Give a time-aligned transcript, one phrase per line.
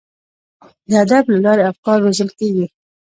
[0.89, 2.65] د ادب له لارې افکار روزل کیږي.